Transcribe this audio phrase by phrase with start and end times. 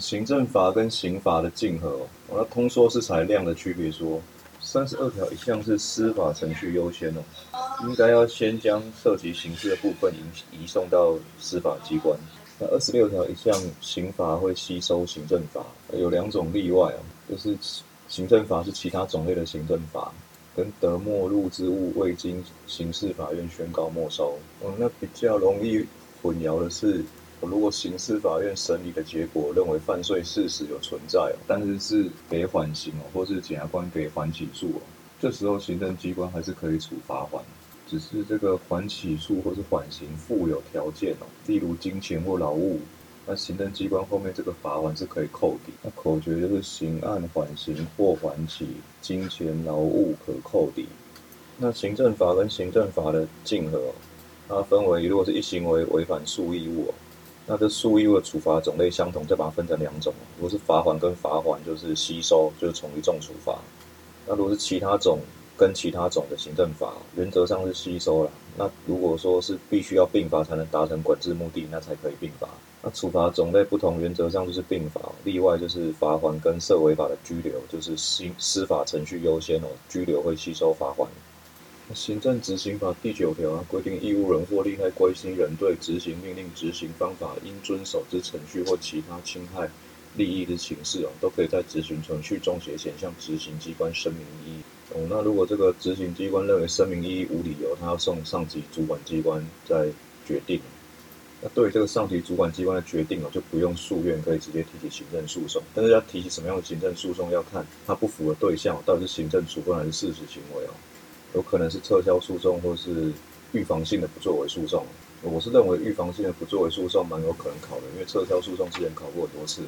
[0.00, 4.20] 行政法跟刑法的竞合，那通说是裁量的区别说，
[4.60, 7.22] 三十二条一项是司法程序优先哦，
[7.84, 12.18] 应该要先将涉及刑事的部分移移送到司法机关。
[12.58, 16.98] 那二十六条一项刑法会吸收行政法，有两种例外哦，
[17.30, 17.56] 就是
[18.08, 20.12] 行政法是其他种类的行政法，
[20.56, 24.36] 跟得没入之物未经刑事法院宣告没收。
[24.60, 25.86] 哦，那比较容易
[26.20, 27.04] 混淆的是。
[27.40, 34.80] 如果刑事法院审理的结果认为犯罪事实有存在，但是是给缓刑哦，或是检察官给缓起诉哦，
[35.20, 37.42] 这时候行政机关还是可以处罚缓，
[37.86, 42.80] 只是这个缓起诉或是缓刑附有条件哦，例如金钱或劳务，
[43.26, 45.72] 那行政机关后面这个罚款是可以扣抵。
[45.82, 48.66] 那口诀就是刑案缓刑或缓起，
[49.00, 50.86] 金钱劳务可扣抵。
[51.58, 53.92] 那行政法跟行政法的竞合，
[54.48, 56.92] 它分为如果是一行为违反诉义务。
[57.46, 60.12] 那这诉义务的处罚种类相同，再把它分成两种。
[60.36, 63.56] 如果是罚款跟罚款，就是吸收，就是从一重处罚。
[64.26, 65.20] 那如果是其他种
[65.56, 68.30] 跟其他种的行政法，原则上是吸收了。
[68.58, 72.48] 那如果说是必须要并罚才能达成管制目的，那才可以并罚。
[72.82, 75.00] 那处罚种类不同，原则上就是并罚。
[75.22, 81.08] 例外就是罚款跟涉违法的拘留，就是新司法程序优先哦，拘留会吸收罚款。
[81.94, 89.70] 行政执行法第九条规定，义务人或利害关系人对执行命令执行方法应遵守之程序或其他侵害
[90.16, 94.62] 利益的情事哦，都可以在执行程序中写前向执行机关声明异议。
[94.94, 99.88] 哦，那如果这个执行机关认为声明异议无理由，他要送上级主管机关再
[100.26, 100.60] 决定。
[101.40, 105.62] 那对于这个上级主管机关的决定哦，就不用诉愿，可以直接提起行政诉讼。
[105.72, 110.70] 但是要提起什么样的行政诉讼，要看它不符合对象到底是行政处分还是事实行为哦。
[111.36, 113.12] 有可能是撤销诉讼，或是
[113.52, 114.82] 预防性的不作为诉讼。
[115.20, 119.60] 我是认为预防性的不作为诉讼蛮有可能考的，因为撤销诉讼之前考过很多次。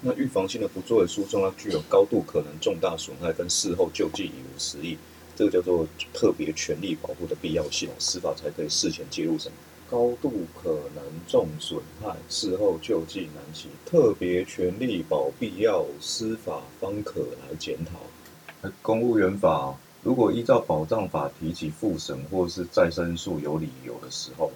[0.00, 4.96] 那预防性的不作为诉讼，它具有高度可能重大损害跟事后救济已无实益，
[5.34, 9.50] 这个叫做特别权利保护的必要性，司法才可以事前介入审。
[9.90, 10.32] 高度
[10.62, 18.70] 可能重损害，事后救济难期，特别权利保必要，司法方可来检讨。
[18.80, 19.74] 公务员法。
[20.04, 24.52] 如果依照保障法提起复审或是再申诉有理由的时候，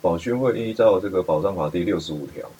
[0.00, 2.50] 保讯会依照这个保障法第六十五条，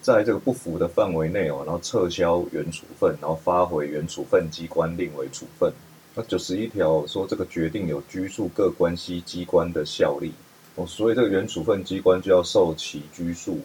[0.00, 5.72] 在这个不符的范围内哦，然后撤销原处分，然后发回原处分机关另为处分。
[6.14, 10.32] 那九十一条说这个决定有拘束各关系机关的效力
[10.76, 13.58] 哦，所以这个原处分机关就要受其拘束。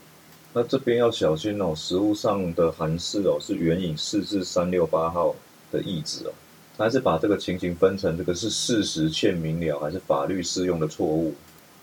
[0.53, 5.35] 那这边要小心哦，实物上的函释哦是援引四至三六八号
[5.71, 6.31] 的意志哦。
[6.77, 11.33] 还是把这个情形分成这个是事实欠明了，还是法律适用的错误？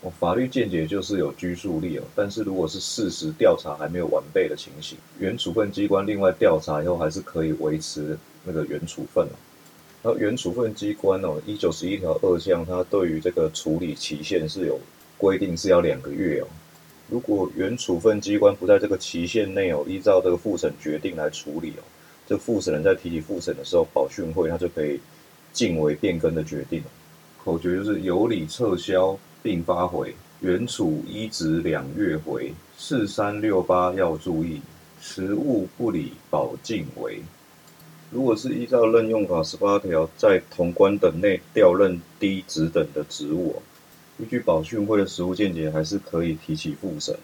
[0.02, 2.02] 哦，法律见解就是有拘束力哦。
[2.14, 9.36] 但是如果是事实调查还没有完备的情形，原处分机关另外调查以后，还是可以维持那个原处分哦。
[10.02, 14.78] 那原处分机关哦，一九十一条二项，它对于这个处理期限是有
[15.16, 16.46] 规定，是要两个月哦。
[17.08, 21.82] 如果原处分机关不在这个期限内哦，依照这个复审决定来处理哦。
[22.26, 25.00] 这复审人在提起复审的时候，保讯会他就可以
[25.52, 26.82] 进为变更的决定。
[27.44, 32.52] 口诀就是有理撤销并发回，原处一职两月回。
[32.76, 34.60] 四三六八要注意，
[35.00, 37.20] 实物不理保进为。
[38.10, 43.62] 如果是依照任用法十八条，在同关等内调任低职等的职务，
[44.18, 47.14] 依据保讯会的实务见解，还是可以提起复审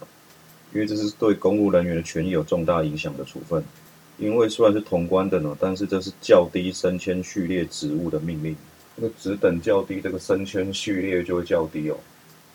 [0.73, 3.65] 因为这是对公务人员的权益有重大影响的处分。
[4.21, 8.55] 因为虽然是同关的哦，但是这是较低升迁序列职务的命令，
[8.95, 11.97] 那个职等较低，这个升迁序列就会较低哦。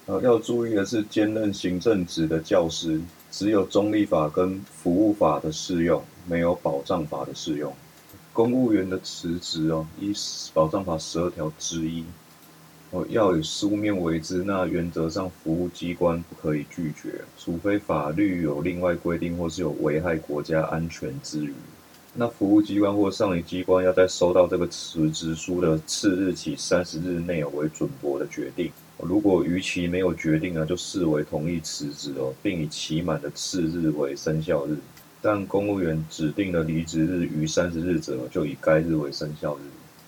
[0.06, 7.74] 啊，要注意的是，兼任行政职的教师，只有中立法跟服务法的适用，没有保障法的适用。
[8.32, 10.14] 公务员的辞职哦，依
[10.54, 12.04] 保障法十二条之一。
[13.10, 21.54] 要以书面为之，那原则上服务机关不可以拒绝，除非法律有另外规定或是有危害国家安全之余。
[22.14, 28.72] 那服务机关或上级机关要在收到这个辞职书的次日起三十日内为准驳的决定。
[29.00, 34.78] 如果逾期没有决定呢，就视为同意辞职哦，并以期满的次日为生效日。
[35.22, 39.62] 但公务员指定的离职日逾三十日者，就以该日为生效日。